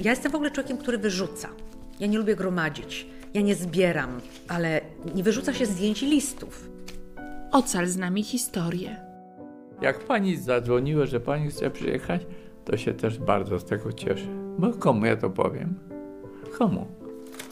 Ja 0.00 0.10
jestem 0.10 0.32
w 0.32 0.34
ogóle 0.34 0.50
człowiekiem, 0.50 0.78
który 0.78 0.98
wyrzuca. 0.98 1.48
Ja 2.00 2.06
nie 2.06 2.18
lubię 2.18 2.36
gromadzić. 2.36 3.06
Ja 3.34 3.40
nie 3.40 3.54
zbieram, 3.54 4.20
ale 4.48 4.80
nie 5.14 5.22
wyrzuca 5.22 5.54
się 5.54 5.66
zdjęć 5.66 6.02
i 6.02 6.06
listów. 6.06 6.68
Ocal 7.52 7.86
z 7.86 7.96
nami 7.96 8.22
historię. 8.22 8.96
Jak 9.82 10.04
pani 10.04 10.36
zadzwoniła, 10.36 11.06
że 11.06 11.20
pani 11.20 11.50
chce 11.50 11.70
przyjechać, 11.70 12.22
to 12.64 12.76
się 12.76 12.94
też 12.94 13.18
bardzo 13.18 13.58
z 13.58 13.64
tego 13.64 13.92
cieszę. 13.92 14.26
Bo 14.58 14.72
komu 14.72 15.06
ja 15.06 15.16
to 15.16 15.30
powiem? 15.30 15.74
Komu? 16.58 16.86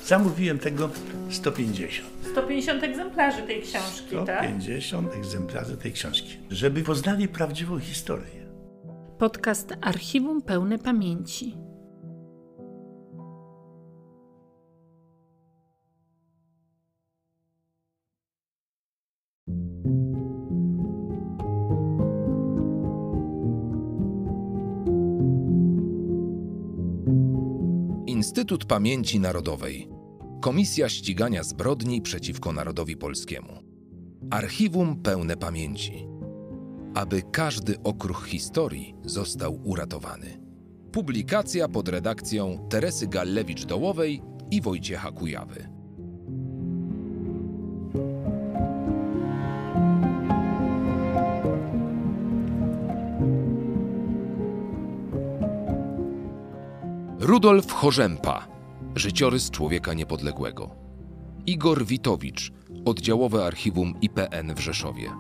Zamówiłem 0.04 0.58
tego 0.58 0.88
150. 1.30 2.08
150 2.32 2.82
egzemplarzy 2.84 3.42
tej 3.42 3.62
książki, 3.62 4.16
tak? 4.26 4.44
150 4.44 5.14
egzemplarzy 5.14 5.76
tej 5.76 5.92
książki. 5.92 6.36
Żeby 6.50 6.82
poznali 6.82 7.28
prawdziwą 7.28 7.78
historię. 7.78 8.48
Podcast 9.18 9.74
Archiwum 9.80 10.42
Pełne 10.42 10.78
Pamięci. 10.78 11.67
Instytut 28.38 28.65
Pamięci 28.65 29.20
Narodowej. 29.20 29.88
Komisja 30.42 30.88
Ścigania 30.88 31.42
Zbrodni 31.42 32.02
przeciwko 32.02 32.52
Narodowi 32.52 32.96
Polskiemu. 32.96 33.52
Archiwum 34.30 35.02
pełne 35.02 35.37
pamięci. 35.37 36.06
Aby 36.95 37.23
każdy 37.32 37.82
okruch 37.82 38.27
historii 38.27 38.95
został 39.05 39.60
uratowany. 39.65 40.41
Publikacja 40.93 41.69
pod 41.69 41.88
redakcją 41.88 42.69
Teresy 42.70 43.06
Gallewicz-Dołowej 43.06 44.21
i 44.51 44.60
Wojciecha 44.60 45.12
Kujawy. 45.12 45.77
Rudolf 57.29 57.73
Chorzempa, 57.73 58.48
życiorys 58.95 59.51
człowieka 59.51 59.95
niepodległego. 59.95 60.71
Igor 61.46 61.87
Witowicz, 61.87 62.52
oddziałowe 62.84 63.45
archiwum 63.45 63.95
IPN 64.00 64.54
w 64.54 64.60
Rzeszowie. 64.60 65.12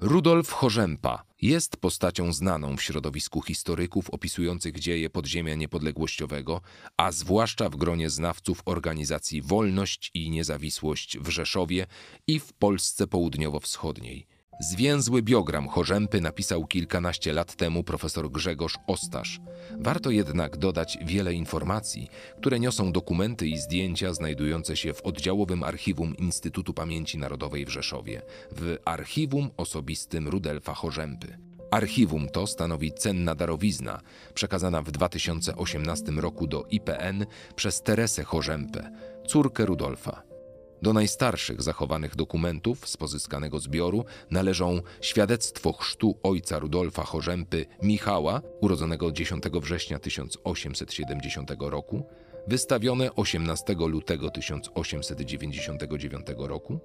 Rudolf 0.00 0.50
Chorzempa 0.50 1.22
jest 1.42 1.76
postacią 1.76 2.32
znaną 2.32 2.76
w 2.76 2.82
środowisku 2.82 3.42
historyków 3.42 4.10
opisujących 4.10 4.78
dzieje 4.78 5.10
podziemia 5.10 5.54
niepodległościowego, 5.54 6.60
a 6.96 7.12
zwłaszcza 7.12 7.68
w 7.68 7.76
gronie 7.76 8.10
znawców 8.10 8.62
organizacji 8.64 9.42
Wolność 9.42 10.10
i 10.14 10.30
Niezawisłość 10.30 11.18
w 11.18 11.28
Rzeszowie 11.28 11.86
i 12.26 12.40
w 12.40 12.52
Polsce 12.52 13.06
Południowo-Wschodniej– 13.06 14.26
Zwięzły 14.60 15.22
biogram 15.22 15.68
Chorzępy 15.68 16.20
napisał 16.20 16.66
kilkanaście 16.66 17.32
lat 17.32 17.54
temu 17.56 17.84
profesor 17.84 18.30
Grzegorz 18.30 18.78
Ostasz. 18.86 19.40
Warto 19.78 20.10
jednak 20.10 20.56
dodać 20.56 20.98
wiele 21.02 21.34
informacji, 21.34 22.08
które 22.40 22.60
niosą 22.60 22.92
dokumenty 22.92 23.48
i 23.48 23.58
zdjęcia 23.58 24.14
znajdujące 24.14 24.76
się 24.76 24.94
w 24.94 25.02
oddziałowym 25.02 25.62
archiwum 25.62 26.16
Instytutu 26.16 26.74
Pamięci 26.74 27.18
Narodowej 27.18 27.64
w 27.64 27.68
Rzeszowie, 27.68 28.22
w 28.52 28.76
archiwum 28.84 29.50
osobistym 29.56 30.28
Rudelfa 30.28 30.74
Chorzępy. 30.74 31.38
Archiwum 31.70 32.28
to 32.28 32.46
stanowi 32.46 32.92
cenna 32.92 33.34
darowizna, 33.34 34.00
przekazana 34.34 34.82
w 34.82 34.90
2018 34.90 36.12
roku 36.12 36.46
do 36.46 36.64
IPN 36.70 37.26
przez 37.56 37.82
Teresę 37.82 38.24
Chorzępę, 38.24 38.90
córkę 39.26 39.66
Rudolfa. 39.66 40.35
Do 40.82 40.92
najstarszych 40.92 41.62
zachowanych 41.62 42.16
dokumentów 42.16 42.88
z 42.88 42.96
pozyskanego 42.96 43.58
zbioru 43.58 44.04
należą 44.30 44.80
świadectwo 45.00 45.72
chrztu 45.72 46.18
ojca 46.22 46.58
Rudolfa 46.58 47.04
Chorzępy 47.04 47.66
Michała, 47.82 48.42
urodzonego 48.60 49.12
10 49.12 49.44
września 49.62 49.98
1870 49.98 51.50
roku, 51.58 52.02
wystawione 52.46 53.14
18 53.14 53.74
lutego 53.78 54.30
1899 54.30 56.26
roku, 56.38 56.80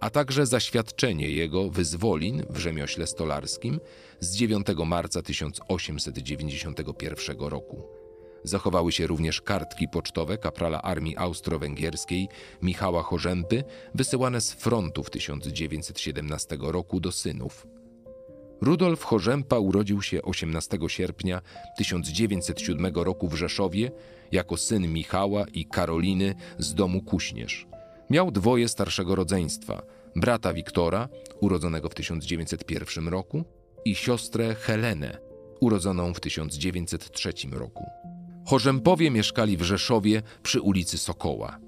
a 0.00 0.10
także 0.10 0.46
zaświadczenie 0.46 1.30
jego 1.30 1.70
wyzwolin 1.70 2.42
w 2.50 2.58
rzemiośle 2.58 3.06
stolarskim 3.06 3.80
z 4.20 4.36
9 4.36 4.66
marca 4.86 5.22
1891 5.22 7.38
roku. 7.38 8.01
Zachowały 8.44 8.92
się 8.92 9.06
również 9.06 9.40
kartki 9.40 9.88
pocztowe 9.88 10.38
kaprala 10.38 10.82
armii 10.82 11.16
austro-węgierskiej 11.16 12.28
Michała 12.62 13.02
Chorzępy, 13.02 13.64
wysyłane 13.94 14.40
z 14.40 14.52
frontu 14.52 15.02
w 15.02 15.10
1917 15.10 16.58
roku 16.60 17.00
do 17.00 17.12
synów. 17.12 17.66
Rudolf 18.60 19.04
Chorzępa 19.04 19.58
urodził 19.58 20.02
się 20.02 20.22
18 20.22 20.78
sierpnia 20.86 21.40
1907 21.78 22.94
roku 22.94 23.28
w 23.28 23.34
Rzeszowie 23.34 23.90
jako 24.32 24.56
syn 24.56 24.92
Michała 24.92 25.44
i 25.52 25.66
Karoliny 25.66 26.34
z 26.58 26.74
domu 26.74 27.02
Kuśnierz. 27.02 27.66
Miał 28.10 28.30
dwoje 28.30 28.68
starszego 28.68 29.14
rodzeństwa, 29.14 29.82
brata 30.16 30.52
Wiktora, 30.52 31.08
urodzonego 31.40 31.88
w 31.88 31.94
1901 31.94 33.08
roku, 33.08 33.44
i 33.84 33.94
siostrę 33.94 34.54
Helenę, 34.54 35.18
urodzoną 35.60 36.14
w 36.14 36.20
1903 36.20 37.32
roku. 37.52 37.84
Chorzępowie 38.46 39.10
mieszkali 39.10 39.56
w 39.56 39.62
Rzeszowie 39.62 40.22
przy 40.42 40.60
ulicy 40.60 40.98
Sokoła. 40.98 41.58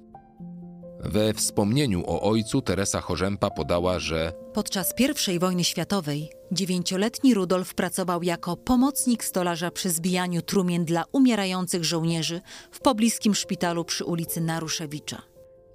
We 1.01 1.35
wspomnieniu 1.35 2.03
o 2.07 2.23
ojcu 2.23 2.63
Teresa 2.63 3.01
Chorzępa 3.01 3.51
podała, 3.51 3.99
że 3.99 4.33
podczas 4.55 4.95
I 5.29 5.39
wojny 5.39 5.65
światowej 5.65 6.31
dziewięcioletni 6.53 7.35
Rudolf 7.35 7.75
pracował 7.75 8.23
jako 8.23 8.57
pomocnik 8.57 9.25
stolarza 9.25 9.71
przy 9.71 9.91
zbijaniu 9.91 10.43
trumien 10.43 10.85
dla 10.85 11.05
umierających 11.13 11.85
żołnierzy 11.85 12.41
w 12.71 12.81
pobliskim 12.81 13.35
szpitalu 13.35 13.85
przy 13.85 14.05
ulicy 14.05 14.41
Naruszewicza. 14.41 15.23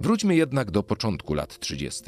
Wróćmy 0.00 0.36
jednak 0.36 0.70
do 0.70 0.82
początku 0.82 1.34
lat 1.34 1.58
30. 1.58 2.04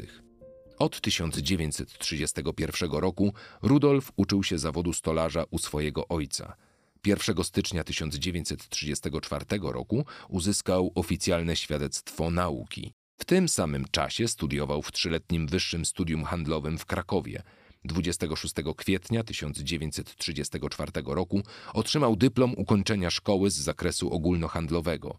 Od 0.79 1.01
1931 1.01 2.91
roku 2.91 3.33
Rudolf 3.61 4.11
uczył 4.15 4.43
się 4.43 4.57
zawodu 4.57 4.93
stolarza 4.93 5.43
u 5.51 5.57
swojego 5.57 6.07
ojca– 6.07 6.55
1 7.05 7.43
stycznia 7.43 7.83
1934 7.83 9.45
roku 9.61 10.05
uzyskał 10.29 10.91
oficjalne 10.95 11.55
świadectwo 11.55 12.29
nauki. 12.29 12.93
W 13.17 13.25
tym 13.25 13.49
samym 13.49 13.85
czasie 13.91 14.27
studiował 14.27 14.81
w 14.81 14.91
trzyletnim 14.91 15.47
wyższym 15.47 15.85
studium 15.85 16.23
handlowym 16.23 16.77
w 16.77 16.85
Krakowie. 16.85 17.43
26 17.85 18.53
kwietnia 18.77 19.23
1934 19.23 20.91
roku 21.05 21.41
otrzymał 21.73 22.15
dyplom 22.15 22.53
ukończenia 22.57 23.09
szkoły 23.09 23.51
z 23.51 23.55
zakresu 23.55 24.13
ogólnohandlowego. 24.13 25.17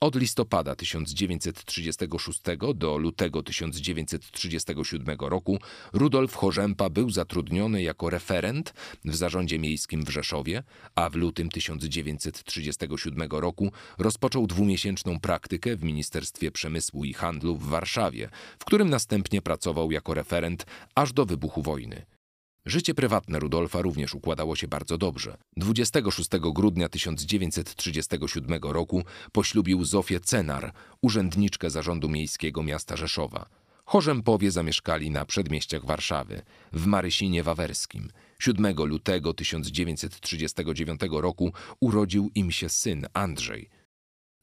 Od 0.00 0.16
listopada 0.16 0.76
1936 0.76 2.40
do 2.74 2.96
lutego 2.96 3.42
1937 3.42 5.16
roku 5.20 5.58
Rudolf 5.92 6.34
Chorzępa 6.34 6.90
był 6.90 7.10
zatrudniony 7.10 7.82
jako 7.82 8.10
referent 8.10 8.74
w 9.04 9.16
zarządzie 9.16 9.58
miejskim 9.58 10.04
w 10.04 10.08
Rzeszowie, 10.08 10.62
a 10.94 11.10
w 11.10 11.14
lutym 11.14 11.48
1937 11.48 13.28
roku 13.30 13.72
rozpoczął 13.98 14.46
dwumiesięczną 14.46 15.20
praktykę 15.20 15.76
w 15.76 15.84
Ministerstwie 15.84 16.50
Przemysłu 16.50 17.04
i 17.04 17.12
Handlu 17.12 17.56
w 17.56 17.68
Warszawie, 17.68 18.28
w 18.58 18.64
którym 18.64 18.90
następnie 18.90 19.42
pracował 19.42 19.90
jako 19.90 20.14
referent 20.14 20.66
aż 20.94 21.12
do 21.12 21.26
wybuchu 21.26 21.62
wojny. 21.62 22.17
Życie 22.68 22.94
prywatne 22.94 23.38
Rudolfa 23.38 23.82
również 23.82 24.14
układało 24.14 24.56
się 24.56 24.68
bardzo 24.68 24.98
dobrze. 24.98 25.36
26 25.56 26.30
grudnia 26.54 26.88
1937 26.88 28.60
roku 28.62 29.02
poślubił 29.32 29.84
Zofię 29.84 30.20
Cenar, 30.20 30.72
urzędniczkę 31.02 31.70
zarządu 31.70 32.08
miejskiego 32.08 32.62
miasta 32.62 32.96
Rzeszowa. 32.96 33.48
Chorzempowie 33.84 34.50
zamieszkali 34.50 35.10
na 35.10 35.24
przedmieściach 35.24 35.84
Warszawy, 35.84 36.42
w 36.72 36.86
Marysinie 36.86 37.42
Wawerskim. 37.42 38.08
7 38.38 38.76
lutego 38.76 39.34
1939 39.34 41.00
roku 41.10 41.52
urodził 41.80 42.30
im 42.34 42.50
się 42.50 42.68
syn 42.68 43.06
Andrzej. 43.12 43.68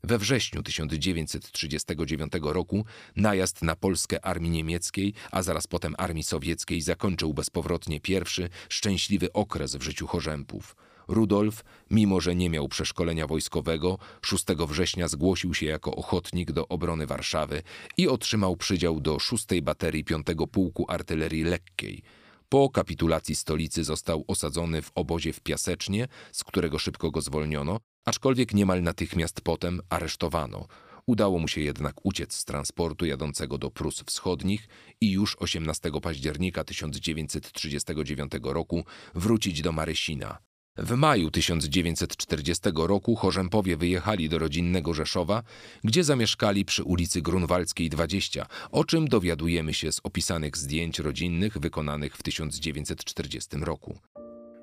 We 0.08 0.18
wrześniu 0.18 0.64
1939 0.64 2.34
roku 2.42 2.86
najazd 3.16 3.62
na 3.62 3.76
Polskę 3.76 4.26
armii 4.26 4.52
niemieckiej, 4.52 5.14
a 5.32 5.42
zaraz 5.42 5.68
potem 5.68 5.96
armii 5.98 6.24
sowieckiej 6.24 6.82
zakończył 6.82 7.34
bezpowrotnie 7.34 8.02
pierwszy, 8.02 8.50
szczęśliwy 8.70 9.34
okres 9.34 9.76
w 9.76 9.82
życiu 9.82 10.08
Chorzępów. 10.08 10.76
Rudolf, 11.08 11.64
mimo 11.90 12.22
że 12.22 12.36
nie 12.36 12.50
miał 12.50 12.68
przeszkolenia 12.68 13.28
wojskowego, 13.28 13.98
6 14.22 14.46
września 14.68 15.08
zgłosił 15.08 15.54
się 15.54 15.66
jako 15.66 15.96
ochotnik 15.96 16.52
do 16.52 16.68
obrony 16.68 17.08
Warszawy 17.08 17.64
i 17.98 18.08
otrzymał 18.08 18.58
przydział 18.58 19.00
do 19.00 19.20
6 19.20 19.46
baterii 19.62 20.04
5 20.04 20.28
Pułku 20.52 20.86
Artylerii 20.88 21.44
Lekkiej. 21.44 22.04
Po 22.50 22.70
kapitulacji 22.70 23.36
stolicy 23.36 23.84
został 23.84 24.26
osadzony 24.28 24.82
w 24.82 24.92
obozie 24.96 25.34
w 25.34 25.40
Piasecznie, 25.40 26.08
z 26.32 26.44
którego 26.44 26.80
szybko 26.80 27.12
go 27.12 27.22
zwolniono, 27.22 27.80
aczkolwiek 28.06 28.54
niemal 28.54 28.84
natychmiast 28.84 29.42
potem 29.42 29.82
aresztowano. 29.90 30.68
Udało 31.08 31.40
mu 31.40 31.48
się 31.48 31.62
jednak 31.62 32.06
uciec 32.06 32.34
z 32.34 32.46
transportu 32.46 33.06
jadącego 33.06 33.58
do 33.58 33.72
Prus 33.72 34.04
Wschodnich 34.06 34.68
i 35.02 35.12
już 35.12 35.36
18 35.40 35.92
października 36.02 36.64
1939 36.64 38.32
roku 38.44 38.86
wrócić 39.16 39.62
do 39.62 39.72
Marysina. 39.72 40.38
W 40.78 40.96
maju 40.96 41.32
1940 41.32 42.70
roku 42.76 43.16
Chorzępowie 43.16 43.78
wyjechali 43.78 44.30
do 44.30 44.40
rodzinnego 44.40 44.94
Rzeszowa, 44.94 45.44
gdzie 45.84 46.04
zamieszkali 46.04 46.66
przy 46.66 46.84
ulicy 46.84 47.22
Grunwaldzkiej 47.22 47.90
20, 47.90 48.46
o 48.72 48.84
czym 48.84 49.08
dowiadujemy 49.08 49.74
się 49.74 49.92
z 49.92 50.00
opisanych 50.04 50.58
zdjęć 50.58 51.00
rodzinnych 51.00 51.58
wykonanych 51.58 52.18
w 52.18 52.24
1940 52.24 53.58
roku. 53.58 53.98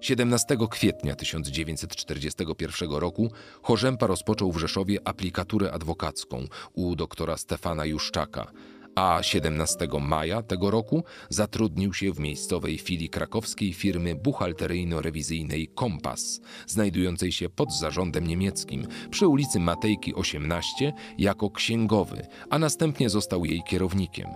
17 0.03 0.57
kwietnia 0.71 1.17
1941 1.17 2.91
roku 2.91 3.31
Chorzępa 3.63 4.07
rozpoczął 4.07 4.53
w 4.53 4.59
Rzeszowie 4.59 4.99
aplikaturę 5.05 5.73
adwokacką 5.73 6.47
u 6.73 6.97
doktora 6.97 7.37
Stefana 7.37 7.85
Juszczaka, 7.85 8.53
a 8.95 9.19
17 9.23 9.89
maja 10.01 10.43
tego 10.43 10.71
roku 10.71 11.05
zatrudnił 11.29 11.95
się 11.95 12.13
w 12.13 12.19
miejscowej 12.19 12.79
filii 12.79 13.09
krakowskiej 13.09 13.73
firmy 13.73 14.15
buchalteryjno-rewizyjnej 14.15 15.69
Kompas, 15.75 16.41
znajdującej 16.67 17.33
się 17.33 17.49
pod 17.49 17.73
zarządem 17.73 18.27
niemieckim 18.27 18.87
przy 19.11 19.27
ulicy 19.27 19.61
Matejki 19.61 20.15
18 20.15 20.93
jako 21.19 21.51
księgowy, 21.51 22.27
a 22.51 22.59
następnie 22.59 23.11
został 23.11 23.45
jej 23.45 23.63
kierownikiem. 23.69 24.29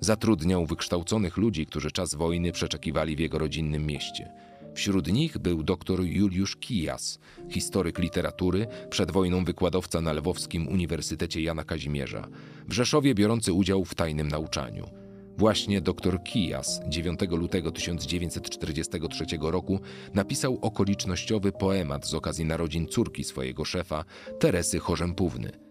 Zatrudniał 0.00 0.66
wykształconych 0.66 1.36
ludzi, 1.36 1.66
którzy 1.66 1.90
czas 1.90 2.14
wojny 2.14 2.52
przeczekiwali 2.52 3.16
w 3.16 3.18
jego 3.18 3.38
rodzinnym 3.38 3.86
mieście. 3.86 4.49
Wśród 4.74 5.12
nich 5.12 5.38
był 5.38 5.62
dr 5.62 6.00
Juliusz 6.00 6.56
Kijas, 6.56 7.18
historyk 7.48 7.98
literatury, 7.98 8.66
przed 8.90 9.10
wojną 9.10 9.44
wykładowca 9.44 10.00
na 10.00 10.12
Lwowskim 10.12 10.68
Uniwersytecie 10.68 11.42
Jana 11.42 11.64
Kazimierza, 11.64 12.28
w 12.68 12.72
Rzeszowie 12.72 13.14
biorący 13.14 13.52
udział 13.52 13.84
w 13.84 13.94
tajnym 13.94 14.28
nauczaniu. 14.28 14.90
Właśnie 15.38 15.80
dr 15.80 16.22
Kijas 16.22 16.80
9 16.88 17.20
lutego 17.30 17.72
1943 17.72 19.24
roku 19.40 19.80
napisał 20.14 20.58
okolicznościowy 20.62 21.52
poemat 21.52 22.06
z 22.06 22.14
okazji 22.14 22.44
narodzin 22.44 22.86
córki 22.86 23.24
swojego 23.24 23.64
szefa, 23.64 24.04
Teresy 24.38 24.78
Chorzępówny. 24.78 25.69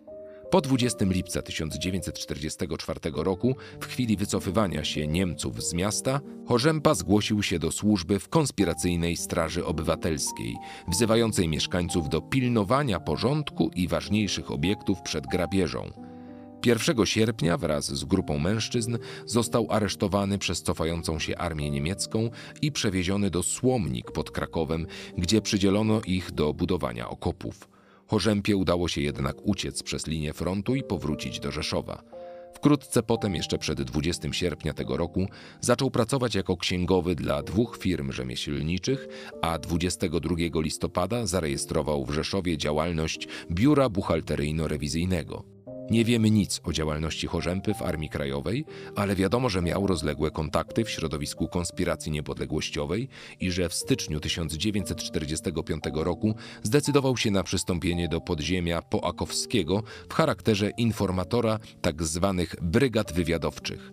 Po 0.51 0.62
20 0.62 1.06
lipca 1.06 1.42
1944 1.42 3.00
roku, 3.13 3.56
w 3.81 3.86
chwili 3.86 4.18
wycofywania 4.18 4.84
się 4.84 5.07
Niemców 5.07 5.63
z 5.63 5.74
miasta, 5.74 6.22
Chorzępa 6.48 6.94
zgłosił 6.94 7.44
się 7.44 7.60
do 7.60 7.72
służby 7.72 8.19
w 8.19 8.30
konspiracyjnej 8.30 9.18
Straży 9.18 9.66
Obywatelskiej, 9.66 10.56
wzywającej 10.88 11.48
mieszkańców 11.48 12.10
do 12.10 12.22
pilnowania 12.22 13.00
porządku 13.00 13.69
i 13.75 13.88
ważniejszych 13.88 14.51
obiektów 14.51 15.01
przed 15.01 15.28
grabieżą. 15.28 15.92
1 16.66 17.06
sierpnia 17.06 17.57
wraz 17.57 17.86
z 17.86 18.06
grupą 18.06 18.40
mężczyzn 18.40 18.98
został 19.25 19.68
aresztowany 19.72 20.38
przez 20.38 20.63
cofającą 20.63 21.19
się 21.19 21.38
armię 21.38 21.69
niemiecką 21.69 22.30
i 22.62 22.72
przewieziony 22.72 23.30
do 23.30 23.44
Słomnik 23.44 24.12
pod 24.12 24.31
Krakowem, 24.31 24.88
gdzie 25.18 25.42
przydzielono 25.42 26.01
ich 26.06 26.31
do 26.31 26.54
budowania 26.54 27.10
okopów. 27.10 27.79
Chorzępie 28.10 28.58
udało 28.58 28.88
się 28.88 29.02
jednak 29.02 29.36
uciec 29.44 29.84
przez 29.84 30.08
linię 30.08 30.34
frontu 30.34 30.76
i 30.76 30.84
powrócić 30.84 31.39
do 31.39 31.51
Rzeszowa. 31.51 32.04
Wkrótce 32.54 33.04
potem, 33.04 33.36
jeszcze 33.36 33.58
przed 33.58 33.82
20 33.82 34.34
sierpnia 34.34 34.74
tego 34.74 34.98
roku, 34.98 35.28
zaczął 35.62 35.92
pracować 35.92 36.36
jako 36.36 36.58
księgowy 36.58 37.16
dla 37.16 37.44
dwóch 37.44 37.78
firm 37.82 38.12
rzemieślniczych, 38.12 39.08
a 39.42 39.58
22 39.58 40.36
listopada 40.62 41.25
zarejestrował 41.25 42.06
w 42.06 42.12
Rzeszowie 42.12 42.58
działalność 42.58 43.28
Biura 43.51 43.89
Buchalteryjno-Rewizyjnego. 43.89 45.59
Nie 45.89 46.05
wiemy 46.05 46.29
nic 46.29 46.62
o 46.63 46.74
działalności 46.74 47.27
Chorzępy 47.27 47.74
w 47.74 47.81
Armii 47.81 48.10
Krajowej, 48.10 48.65
ale 48.96 49.15
wiadomo, 49.15 49.50
że 49.50 49.62
miał 49.62 49.88
rozległe 49.88 50.31
kontakty 50.31 50.86
w 50.86 50.89
środowisku 50.89 51.48
konspiracji 51.48 52.12
niepodległościowej 52.12 53.10
i 53.39 53.51
że 53.51 53.69
w 53.69 53.74
styczniu 53.74 54.19
1945 54.19 55.84
roku 55.93 56.36
zdecydował 56.63 57.17
się 57.17 57.31
na 57.31 57.43
przystąpienie 57.43 58.08
do 58.08 58.22
podziemia 58.22 58.81
poakowskiego 58.81 59.84
w 60.10 60.13
charakterze 60.13 60.69
informatora 60.69 61.60
tzw. 61.84 62.36
Tak 62.38 62.62
brygad 62.62 63.13
wywiadowczych. 63.13 63.91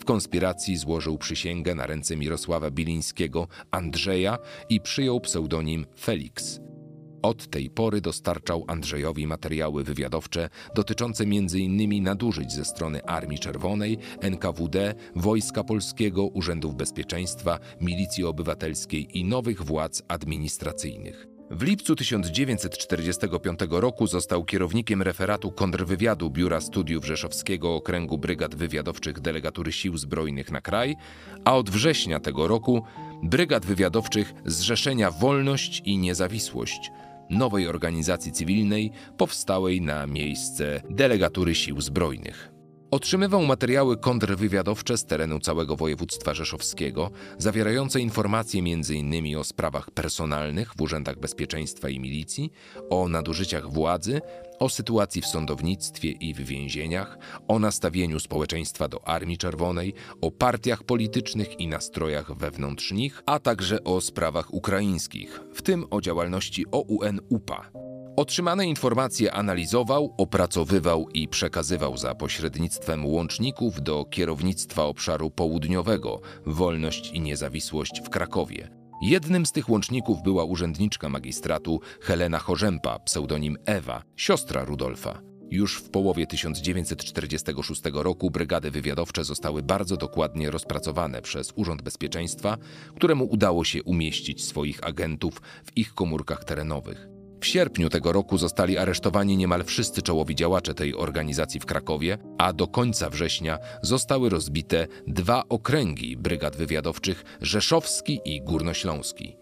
W 0.00 0.04
konspiracji 0.04 0.76
złożył 0.76 1.18
przysięgę 1.18 1.74
na 1.74 1.86
ręce 1.86 2.16
Mirosława 2.16 2.70
Bilińskiego, 2.70 3.48
Andrzeja 3.70 4.38
i 4.68 4.80
przyjął 4.80 5.20
pseudonim 5.20 5.86
Felix– 5.96 6.60
od 7.22 7.50
tej 7.50 7.70
pory 7.70 8.00
dostarczał 8.00 8.64
Andrzejowi 8.66 9.26
materiały 9.26 9.84
wywiadowcze 9.84 10.48
dotyczące 10.74 11.24
m.in. 11.24 12.02
nadużyć 12.02 12.52
ze 12.52 12.64
strony 12.64 13.04
Armii 13.04 13.38
Czerwonej, 13.38 13.98
NKWD, 14.20 14.94
Wojska 15.16 15.64
Polskiego, 15.64 16.26
Urzędów 16.26 16.76
Bezpieczeństwa, 16.76 17.58
Milicji 17.80 18.24
Obywatelskiej 18.24 19.18
i 19.18 19.24
nowych 19.24 19.62
władz 19.62 20.02
administracyjnych. 20.08 21.26
W 21.50 21.62
lipcu 21.62 21.96
1945 21.96 23.60
roku 23.70 24.06
został 24.06 24.44
kierownikiem 24.44 25.02
referatu 25.02 25.52
kontrwywiadu 25.52 26.30
Biura 26.30 26.60
Studiów 26.60 27.06
Rzeszowskiego 27.06 27.74
Okręgu 27.74 28.18
Brygad 28.18 28.54
Wywiadowczych 28.54 29.20
Delegatury 29.20 29.72
Sił 29.72 29.98
Zbrojnych 29.98 30.50
na 30.50 30.60
kraj, 30.60 30.96
a 31.44 31.56
od 31.56 31.70
września 31.70 32.20
tego 32.20 32.48
roku 32.48 32.82
Brygad 33.22 33.66
Wywiadowczych 33.66 34.34
Zrzeszenia 34.46 35.10
Wolność 35.10 35.82
i 35.84 35.98
Niezawisłość– 35.98 36.90
nowej 37.30 37.68
organizacji 37.68 38.32
cywilnej 38.32 38.90
powstałej 39.16 39.80
na 39.80 40.06
miejsce 40.06 40.80
delegatury 40.90 41.54
sił 41.54 41.80
zbrojnych. 41.80 42.57
Otrzymywał 42.90 43.46
materiały 43.46 43.96
kontrwywiadowcze 43.96 44.98
z 44.98 45.04
terenu 45.04 45.40
całego 45.40 45.76
województwa 45.76 46.34
rzeszowskiego, 46.34 47.10
zawierające 47.38 48.00
informacje 48.00 48.60
m.in. 48.60 49.36
o 49.36 49.44
sprawach 49.44 49.90
personalnych 49.90 50.72
w 50.76 50.80
urzędach 50.80 51.18
bezpieczeństwa 51.18 51.88
i 51.88 52.00
milicji, 52.00 52.52
o 52.90 53.08
nadużyciach 53.08 53.70
władzy, 53.70 54.20
o 54.58 54.68
sytuacji 54.68 55.22
w 55.22 55.26
sądownictwie 55.26 56.10
i 56.10 56.34
w 56.34 56.38
więzieniach, 56.38 57.18
o 57.48 57.58
nastawieniu 57.58 58.20
społeczeństwa 58.20 58.88
do 58.88 59.08
Armii 59.08 59.38
Czerwonej, 59.38 59.94
o 60.20 60.30
partiach 60.30 60.82
politycznych 60.82 61.60
i 61.60 61.66
nastrojach 61.66 62.36
wewnątrz 62.36 62.92
nich, 62.92 63.22
a 63.26 63.38
także 63.38 63.84
o 63.84 64.00
sprawach 64.00 64.54
ukraińskich, 64.54 65.40
w 65.54 65.62
tym 65.62 65.84
o 65.90 66.00
działalności 66.00 66.64
OUN-UPA. 66.72 67.87
Otrzymane 68.18 68.66
informacje 68.66 69.32
analizował, 69.32 70.14
opracowywał 70.16 71.08
i 71.08 71.28
przekazywał 71.28 71.96
za 71.96 72.14
pośrednictwem 72.14 73.06
łączników 73.06 73.82
do 73.82 74.04
kierownictwa 74.04 74.84
obszaru 74.84 75.30
południowego 75.30 76.20
Wolność 76.46 77.10
i 77.10 77.20
Niezawisłość 77.20 78.02
w 78.04 78.08
Krakowie. 78.10 78.70
Jednym 79.02 79.46
z 79.46 79.52
tych 79.52 79.68
łączników 79.68 80.22
była 80.22 80.44
urzędniczka 80.44 81.08
magistratu 81.08 81.80
Helena 82.00 82.38
Chorzempa, 82.38 82.98
pseudonim 82.98 83.56
Ewa, 83.64 84.02
siostra 84.16 84.64
Rudolfa. 84.64 85.20
Już 85.50 85.76
w 85.76 85.90
połowie 85.90 86.26
1946 86.26 87.82
roku 87.92 88.30
brygady 88.30 88.70
wywiadowcze 88.70 89.24
zostały 89.24 89.62
bardzo 89.62 89.96
dokładnie 89.96 90.50
rozpracowane 90.50 91.22
przez 91.22 91.52
Urząd 91.56 91.82
Bezpieczeństwa, 91.82 92.56
któremu 92.96 93.24
udało 93.24 93.64
się 93.64 93.82
umieścić 93.82 94.44
swoich 94.44 94.86
agentów 94.86 95.42
w 95.64 95.76
ich 95.76 95.94
komórkach 95.94 96.44
terenowych. 96.44 97.17
W 97.40 97.46
sierpniu 97.46 97.88
tego 97.88 98.12
roku 98.12 98.38
zostali 98.38 98.78
aresztowani 98.78 99.36
niemal 99.36 99.64
wszyscy 99.64 100.02
czołowi 100.02 100.34
działacze 100.34 100.74
tej 100.74 100.94
organizacji 100.94 101.60
w 101.60 101.66
Krakowie, 101.66 102.18
a 102.38 102.52
do 102.52 102.66
końca 102.66 103.10
września 103.10 103.58
zostały 103.82 104.28
rozbite 104.28 104.86
dwa 105.06 105.42
okręgi 105.48 106.16
brygad 106.16 106.56
wywiadowczych 106.56 107.24
Rzeszowski 107.40 108.20
i 108.24 108.42
Górnośląski. 108.42 109.36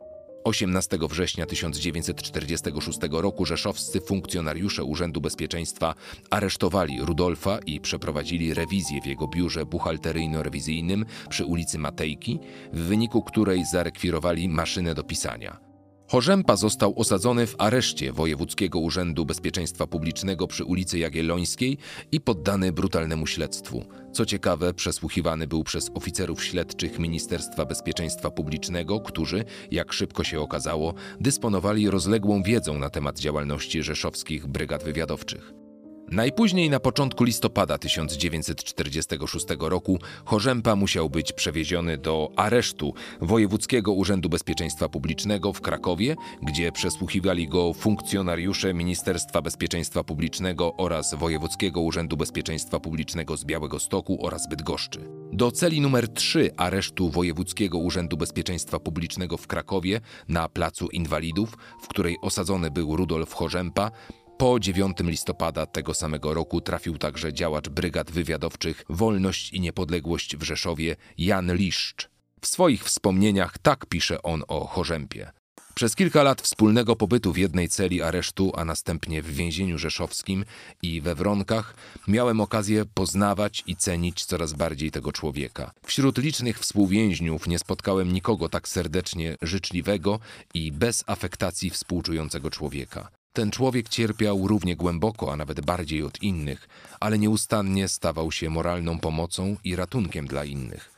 18 0.44 0.98
września 1.10 1.46
1946 1.46 2.98
roku 3.10 3.46
rzeszowscy 3.46 4.00
funkcjonariusze 4.00 4.84
Urzędu 4.84 5.20
Bezpieczeństwa 5.20 5.94
aresztowali 6.30 7.00
Rudolfa 7.00 7.58
i 7.66 7.80
przeprowadzili 7.80 8.54
rewizję 8.54 9.00
w 9.02 9.06
jego 9.06 9.28
biurze 9.28 9.64
buchalteryjno-rewizyjnym 9.64 11.04
przy 11.28 11.44
ulicy 11.44 11.78
Matejki, 11.78 12.38
w 12.72 12.80
wyniku 12.80 13.22
której 13.22 13.64
zarekwirowali 13.64 14.48
maszynę 14.48 14.94
do 14.94 15.04
pisania. 15.04 15.65
Chorzempa 16.08 16.56
został 16.56 17.00
osadzony 17.00 17.46
w 17.46 17.54
areszcie 17.58 18.12
Wojewódzkiego 18.12 18.78
Urzędu 18.78 19.25
Bezpieczeństwa 19.25 19.86
Publicznego 19.86 20.46
przy 20.46 20.64
ulicy 20.64 20.98
Jagiellońskiej 20.98 21.78
i 22.12 22.20
poddany 22.20 22.72
brutalnemu 22.72 23.26
śledztwu. 23.26 23.84
Co 24.12 24.26
ciekawe, 24.26 24.75
przesłuchiwany 24.75 25.46
był 25.46 25.64
przez 25.64 25.90
oficerów 25.94 26.44
śledczych 26.44 26.98
Ministerstwa 26.98 27.64
Bezpieczeństwa 27.64 28.30
Publicznego, 28.30 29.00
którzy, 29.00 29.44
jak 29.70 29.92
szybko 29.92 30.25
się 30.25 30.40
okazało, 30.40 30.94
dysponowali 31.20 31.90
rozległą 31.90 32.42
wiedzą 32.42 32.78
na 32.78 32.90
temat 32.90 33.18
działalności 33.18 33.82
rzeszowskich 33.82 34.46
brygad 34.46 34.84
wywiadowczych. 34.84 35.65
Najpóźniej 36.10 36.70
na 36.70 36.80
początku 36.80 37.25
listopada 37.25 37.78
1946 37.78 39.46
roku 39.58 39.98
Chorzempa 40.25 40.76
musiał 40.76 41.10
być 41.10 41.32
przewieziony 41.32 41.98
do 41.98 42.30
aresztu 42.36 42.94
Wojewódzkiego 43.20 43.92
Urzędu 43.92 44.28
Bezpieczeństwa 44.28 44.88
Publicznego 44.88 45.52
w 45.52 45.60
Krakowie, 45.60 46.16
gdzie 46.42 46.72
przesłuchiwali 46.72 47.48
go 47.48 47.72
funkcjonariusze 47.72 48.75
Ministerstwa 48.75 49.42
Bezpieczeństwa 49.42 50.04
Publicznego 50.04 50.76
oraz 50.76 51.14
Wojewódzkiego 51.14 51.80
Urzędu 51.80 52.16
Bezpieczeństwa 52.16 52.80
Publicznego 52.80 53.36
z 53.36 53.44
Białego 53.44 53.78
Stoku 53.78 54.26
oraz 54.26 54.48
Bydgoszczy. 54.48 55.00
Do 55.32 55.50
celi 55.50 55.80
numer 55.80 56.08
3 56.08 56.50
aresztu 56.56 57.10
Wojewódzkiego 57.10 57.78
Urzędu 57.78 58.16
Bezpieczeństwa 58.16 58.80
Publicznego 58.80 59.36
w 59.36 59.46
Krakowie 59.46 60.00
na 60.28 60.48
Placu 60.48 60.88
Inwalidów, 60.88 61.56
w 61.82 61.88
której 61.88 62.16
osadzony 62.22 62.70
był 62.70 62.96
Rudolf 62.96 63.32
Chorzempa, 63.32 63.90
po 64.38 64.61
9 64.61 64.97
listopada 65.00 65.66
tego 65.66 65.95
samego 65.95 66.35
roku 66.35 66.61
trafił 66.61 66.99
także 66.99 67.33
działacz 67.33 67.69
brygad 67.69 68.11
wywiadowczych 68.11 68.85
Wolność 68.88 69.52
i 69.52 69.61
Niepodległość 69.61 70.37
w 70.37 70.43
Rzeszowie 70.43 70.97
Jan 71.19 71.55
Liszcz. 71.55 72.09
W 72.40 72.47
swoich 72.47 72.85
wspomnieniach 72.85 73.59
tak 73.59 73.87
pisze 73.87 74.23
on 74.23 74.43
o 74.49 74.66
Chorzępie. 74.66 75.31
Przez 75.75 75.95
kilka 75.95 76.23
lat 76.23 76.43
wspólnego 76.43 76.97
pobytu 76.97 77.33
w 77.33 77.37
jednej 77.37 77.69
celi 77.69 78.02
aresztu, 78.02 78.52
a 78.57 78.64
następnie 78.64 79.23
w 79.23 79.26
więzieniu 79.26 79.78
rzeszowskim 79.78 80.45
i 80.83 81.00
we 81.00 81.14
Wronkach, 81.14 81.75
miałem 82.09 82.40
okazję 82.40 82.85
poznawać 82.95 83.62
i 83.66 83.76
cenić 83.76 84.25
coraz 84.25 84.52
bardziej 84.52 84.90
tego 84.90 85.12
człowieka. 85.12 85.73
Wśród 85.87 86.19
licznych 86.19 86.59
współwięźniów 86.59 87.47
nie 87.47 87.59
spotkałem 87.59 88.12
nikogo 88.12 88.49
tak 88.49 88.69
serdecznie 88.69 89.37
życzliwego 89.43 90.19
i 90.55 90.73
bez 90.73 91.05
afektacji 91.07 91.71
współczującego 91.71 92.50
człowieka. 92.50 93.11
Ten 93.37 93.50
człowiek 93.50 93.88
cierpiał 93.88 94.49
równie 94.49 94.76
głęboko, 94.76 95.33
a 95.33 95.37
nawet 95.37 95.61
bardziej 95.61 96.02
od 96.02 96.23
innych, 96.23 96.69
ale 97.00 97.19
nieustannie 97.19 97.88
stawał 97.88 98.33
się 98.33 98.50
moralną 98.50 98.99
pomocą 98.99 99.57
i 99.64 99.76
ratunkiem 99.76 100.26
dla 100.26 100.45
innych. 100.45 100.90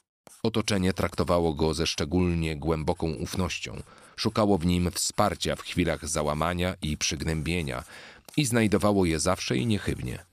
Otoczenie 0.43 0.93
traktowało 0.93 1.55
go 1.55 1.75
ze 1.75 1.87
szczególnie 1.87 2.57
głęboką 2.57 3.11
ufnością, 3.11 3.83
szukało 4.17 4.59
w 4.59 4.67
nim 4.67 4.91
wsparcia 4.91 5.57
w 5.57 5.63
chwilach 5.63 6.09
załamania 6.09 6.75
i 6.83 6.97
przygnębienia 6.97 7.85
i 8.37 8.45
znajdowało 8.45 9.05
je 9.05 9.21
zawsze 9.21 9.57
i 9.57 9.67
niechybnie. 9.67 10.28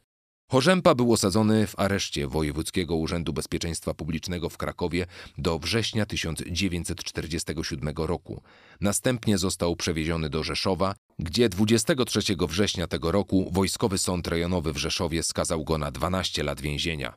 Chorzempa 0.51 0.95
był 0.95 1.13
osadzony 1.13 1.67
w 1.67 1.79
areszcie 1.79 2.27
Wojewódzkiego 2.27 2.95
Urzędu 2.95 3.33
Bezpieczeństwa 3.33 3.93
Publicznego 3.93 4.49
w 4.49 4.57
Krakowie 4.57 5.05
do 5.37 5.59
września 5.59 6.05
1947 6.05 7.93
roku. 7.97 8.41
Następnie 8.81 9.37
został 9.37 9.75
przewieziony 9.75 10.29
do 10.29 10.43
Rzeszowa, 10.43 10.95
gdzie 11.19 11.49
23 11.49 12.21
września 12.47 12.87
tego 12.87 13.11
roku 13.11 13.49
Wojskowy 13.51 13.97
Sąd 13.97 14.27
Rejonowy 14.27 14.73
w 14.73 14.77
Rzeszowie 14.77 15.23
skazał 15.23 15.63
go 15.63 15.77
na 15.77 15.91
12 15.91 16.43
lat 16.43 16.61
więzienia. 16.61 17.13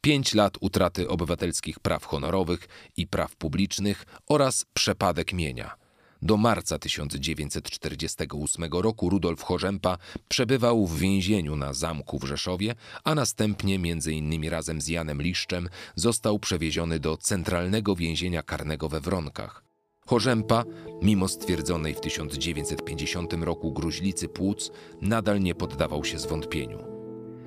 5 0.00 0.34
lat 0.34 0.54
utraty 0.60 1.08
obywatelskich 1.08 1.80
praw 1.80 2.04
honorowych 2.04 2.68
i 2.96 3.06
praw 3.06 3.36
publicznych 3.36 4.04
oraz 4.28 4.66
przepadek 4.74 5.32
mienia. 5.32 5.81
Do 6.22 6.36
marca 6.36 6.78
1948 6.78 8.64
roku 8.72 9.10
Rudolf 9.10 9.42
Chorzempa 9.42 9.98
przebywał 10.28 10.86
w 10.86 10.98
więzieniu 10.98 11.56
na 11.56 11.72
zamku 11.72 12.18
w 12.18 12.24
Rzeszowie, 12.24 12.74
a 13.04 13.14
następnie 13.14 13.78
między 13.78 14.12
innymi 14.12 14.50
razem 14.50 14.80
z 14.80 14.88
Janem 14.88 15.22
Liszczem 15.22 15.68
został 15.96 16.38
przewieziony 16.38 17.00
do 17.00 17.16
centralnego 17.16 17.96
więzienia 17.96 18.42
karnego 18.42 18.88
we 18.88 19.00
Wronkach. 19.00 19.64
Chorzempa, 20.06 20.64
mimo 21.02 21.28
stwierdzonej 21.28 21.94
w 21.94 22.00
1950 22.00 23.32
roku 23.32 23.72
gruźlicy 23.72 24.28
płuc, 24.28 24.70
nadal 25.00 25.40
nie 25.40 25.54
poddawał 25.54 26.04
się 26.04 26.18
zwątpieniu. 26.18 26.84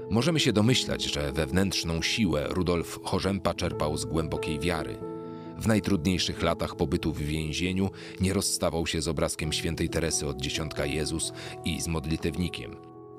Możemy 0.10 0.40
się 0.40 0.54
domyślać, 0.54 1.04
że 1.04 1.32
wewnętrzną 1.32 2.02
siłę 2.02 2.48
Rudolf 2.50 3.00
Chorzempa 3.04 3.54
czerpał 3.54 3.98
z 3.98 4.06
głębokiej 4.06 4.60
wiary– 4.60 4.98
w 5.58 5.68
najtrudniejszych 5.68 6.42
latach 6.42 6.76
pobytu 6.76 7.14
w 7.14 7.20
więzieniu 7.20 7.90
nie 8.22 8.34
rozstawał 8.34 8.88
się 8.88 9.02
z 9.02 9.08
obrazkiem 9.08 9.54
świętej 9.54 9.90
Teresy 9.90 10.28
od 10.28 10.42
dziesiątka 10.42 10.86
Jezus 10.86 11.34
i 11.66 11.82
z 11.82 11.88
modlitewnikiem. 11.88 12.76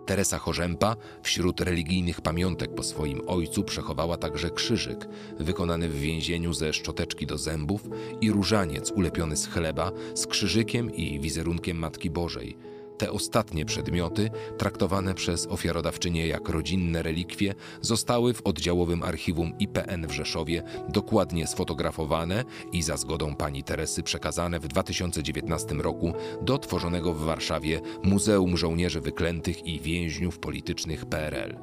Teresa 0.07 0.39
Chorzępa 0.39 0.97
wśród 1.23 1.61
religijnych 1.61 2.21
pamiątek 2.21 2.75
po 2.75 2.83
swoim 2.83 3.21
ojcu 3.27 3.65
przechowała 3.65 4.17
także 4.17 4.51
krzyżyk, 4.51 5.09
wykonany 5.41 5.89
w 5.89 6.01
więzieniu 6.01 6.55
ze 6.55 6.73
szczoteczki 6.73 7.27
do 7.27 7.39
zębów 7.39 7.89
i 8.21 8.31
różaniec 8.31 8.91
ulepiony 8.91 9.37
z 9.37 9.47
chleba 9.47 9.93
z 10.15 10.27
krzyżykiem 10.27 10.95
i 10.95 11.21
wizerunkiem 11.21 11.79
Matki 11.79 12.11
Bożej– 12.11 12.57
te 12.99 13.13
ostatnie 13.13 13.65
przedmioty, 13.65 14.31
traktowane 14.59 15.15
przez 15.15 15.47
ofiarodawczynię 15.47 16.27
jak 16.27 16.49
rodzinne 16.49 17.03
relikwie, 17.03 17.55
zostały 17.81 18.35
w 18.35 18.43
oddziałowym 18.43 19.03
archiwum 19.03 19.59
IPN 19.59 20.07
w 20.07 20.13
Rzeszowie 20.13 20.63
dokładnie 20.89 21.47
sfotografowane 21.47 22.45
i 22.73 22.83
za 22.83 22.97
zgodą 22.97 23.37
pani 23.37 23.65
Teresy 23.65 24.03
przekazane 24.03 24.61
w 24.61 24.69
2019 24.69 25.75
roku 25.75 26.13
do 26.43 26.59
tworzonego 26.59 27.13
w 27.13 27.21
Warszawie 27.21 27.81
Muzeum 28.03 28.57
Żołnierzy 28.57 29.01
Wyklętych 29.01 29.67
i 29.67 29.81
Więźniów 29.81 30.39
Politycznych 30.39 31.07
PRL. 31.07 31.57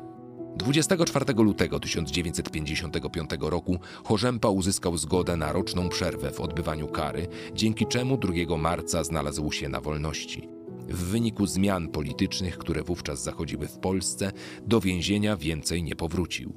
24 0.55 1.33
lutego 1.33 1.79
1955 1.79 3.29
roku 3.39 3.79
Chorzempa 4.03 4.49
uzyskał 4.49 4.97
zgodę 4.97 5.37
na 5.37 5.51
roczną 5.51 5.89
przerwę 5.89 6.31
w 6.31 6.41
odbywaniu 6.41 6.87
kary, 6.87 7.27
dzięki 7.53 7.85
czemu 7.85 8.17
2 8.17 8.57
marca 8.57 9.03
znalazł 9.03 9.51
się 9.51 9.69
na 9.69 9.81
wolności. 9.81 10.62
W 10.89 11.03
wyniku 11.03 11.45
zmian 11.45 11.87
politycznych, 11.87 12.57
które 12.57 12.83
wówczas 12.83 13.23
zachodziły 13.23 13.67
w 13.67 13.79
Polsce, 13.79 14.31
do 14.67 14.79
więzienia 14.79 15.37
więcej 15.37 15.83
nie 15.83 15.95
powrócił. 15.95 16.53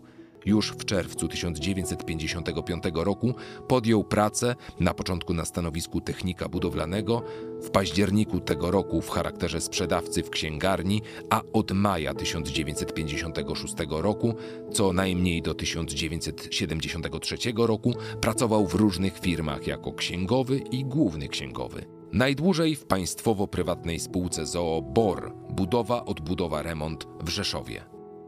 Już 0.46 0.72
w 0.72 0.84
czerwcu 0.84 1.28
1955 1.28 2.84
roku 2.94 3.34
podjął 3.68 4.04
pracę 4.04 4.56
na 4.80 4.94
początku 4.94 5.34
na 5.34 5.44
stanowisku 5.44 6.00
technika 6.00 6.48
budowlanego, 6.48 7.22
w 7.62 7.70
październiku 7.70 8.40
tego 8.40 8.70
roku 8.70 9.00
w 9.00 9.10
charakterze 9.10 9.60
sprzedawcy 9.60 10.22
w 10.22 10.30
księgarni, 10.30 11.02
a 11.30 11.42
od 11.52 11.72
maja 11.72 12.14
1956 12.14 13.74
roku, 13.90 14.34
co 14.72 14.92
najmniej 14.92 15.42
do 15.42 15.54
1973 15.54 17.36
roku, 17.56 17.94
pracował 18.20 18.66
w 18.66 18.74
różnych 18.74 19.18
firmach 19.18 19.66
jako 19.66 19.92
księgowy 19.92 20.58
i 20.58 20.84
główny 20.84 21.28
księgowy. 21.28 21.86
Najdłużej 22.16 22.76
w 22.76 22.86
państwowo-prywatnej 22.86 24.00
spółce 24.00 24.46
ZOO 24.46 24.82
BOR 24.82 25.34
budowa, 25.50 26.04
odbudowa, 26.04 26.62
remont 26.62 27.06
w 27.20 27.28
Rzeszowie. 27.28 27.84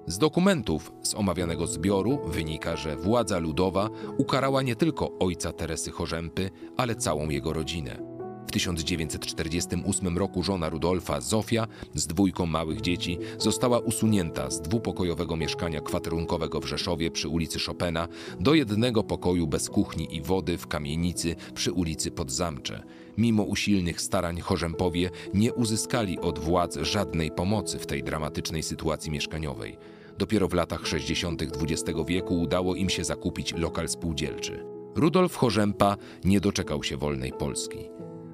Z 0.06 0.18
dokumentów 0.18 0.92
z 1.02 1.14
omawianego 1.14 1.66
zbioru 1.66 2.18
wynika, 2.26 2.76
że 2.76 2.96
władza 2.96 3.38
ludowa 3.38 3.88
ukarała 4.18 4.62
nie 4.62 4.76
tylko 4.76 5.18
ojca 5.18 5.52
Teresy 5.52 5.90
Chorzępy, 5.90 6.50
ale 6.76 6.96
całą 6.96 7.28
jego 7.28 7.52
rodzinę. 7.52 8.17
W 8.48 8.50
1948 8.50 10.18
roku 10.18 10.42
żona 10.42 10.68
Rudolfa, 10.68 11.20
Zofia, 11.20 11.66
z 11.94 12.06
dwójką 12.06 12.46
małych 12.46 12.80
dzieci, 12.80 13.18
została 13.38 13.78
usunięta 13.78 14.50
z 14.50 14.60
dwupokojowego 14.60 15.36
mieszkania 15.36 15.80
kwaterunkowego 15.80 16.60
w 16.60 16.66
Rzeszowie 16.66 17.10
przy 17.10 17.28
ulicy 17.28 17.58
Chopina 17.58 18.08
do 18.40 18.54
jednego 18.54 19.04
pokoju 19.04 19.46
bez 19.46 19.68
kuchni 19.68 20.16
i 20.16 20.22
wody 20.22 20.58
w 20.58 20.66
kamienicy 20.66 21.36
przy 21.54 21.72
ulicy 21.72 22.10
Podzamcze. 22.10 22.82
Mimo 23.18 23.42
usilnych 23.42 24.00
starań 24.00 24.40
Chorzępowie 24.40 25.10
nie 25.34 25.54
uzyskali 25.54 26.18
od 26.18 26.38
władz 26.38 26.78
żadnej 26.82 27.30
pomocy 27.30 27.78
w 27.78 27.86
tej 27.86 28.02
dramatycznej 28.02 28.62
sytuacji 28.62 29.10
mieszkaniowej. 29.10 29.78
Dopiero 30.18 30.48
w 30.48 30.54
latach 30.54 30.86
60. 30.86 31.42
XX 31.42 31.98
wieku 32.06 32.40
udało 32.40 32.74
im 32.74 32.90
się 32.90 33.04
zakupić 33.04 33.54
lokal 33.54 33.88
spółdzielczy. 33.88 34.64
Rudolf 34.94 35.36
Chorzępa 35.36 35.96
nie 36.24 36.40
doczekał 36.40 36.82
się 36.82 36.96
wolnej 36.96 37.32
Polski. 37.32 37.78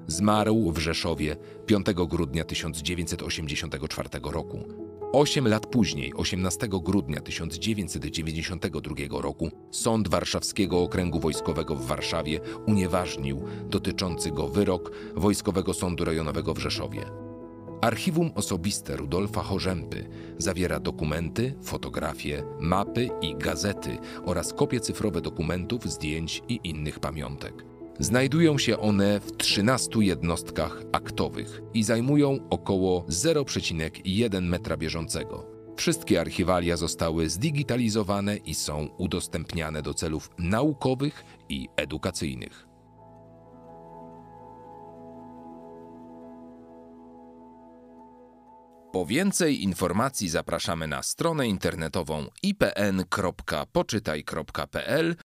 Zmarł 0.07 0.71
w 0.71 0.77
Rzeszowie 0.77 1.35
5 1.65 1.85
grudnia 2.07 2.43
1984 2.43 4.09
roku. 4.23 4.59
Osiem 5.13 5.47
lat 5.47 5.67
później, 5.67 6.13
18 6.13 6.67
grudnia 6.67 7.21
1992 7.21 9.21
roku, 9.21 9.51
Sąd 9.71 10.07
Warszawskiego 10.07 10.83
Okręgu 10.83 11.19
Wojskowego 11.19 11.75
w 11.75 11.85
Warszawie 11.85 12.39
unieważnił 12.67 13.43
dotyczący 13.69 14.31
go 14.31 14.47
wyrok 14.47 14.91
Wojskowego 15.15 15.73
Sądu 15.73 16.05
Rejonowego 16.05 16.53
w 16.53 16.59
Rzeszowie. 16.59 17.05
Archiwum 17.81 18.31
osobiste 18.35 18.95
Rudolfa 18.95 19.43
Chorzępy 19.43 20.09
zawiera 20.37 20.79
dokumenty, 20.79 21.55
fotografie, 21.63 22.43
mapy 22.59 23.09
i 23.21 23.35
gazety 23.35 23.97
oraz 24.25 24.53
kopie 24.53 24.79
cyfrowe 24.79 25.21
dokumentów, 25.21 25.85
zdjęć 25.85 26.43
i 26.49 26.59
innych 26.63 26.99
pamiątek. 26.99 27.74
Znajdują 27.99 28.57
się 28.57 28.79
one 28.79 29.19
w 29.19 29.37
13 29.37 29.99
jednostkach 29.99 30.81
aktowych 30.91 31.61
i 31.73 31.83
zajmują 31.83 32.39
około 32.49 33.01
0,1 33.01 34.41
metra 34.41 34.77
bieżącego. 34.77 35.45
Wszystkie 35.77 36.21
archiwalia 36.21 36.77
zostały 36.77 37.29
zdigitalizowane 37.29 38.37
i 38.37 38.55
są 38.55 38.87
udostępniane 38.97 39.81
do 39.81 39.93
celów 39.93 40.29
naukowych 40.37 41.23
i 41.49 41.69
edukacyjnych. 41.77 42.75
Po 48.95 49.05
więcej 49.05 49.63
informacji 49.63 50.29
zapraszamy 50.29 50.87
na 50.87 51.03
stronę 51.03 51.47
internetową 51.47 52.25
ipn.poczytaj.pl 52.43 55.13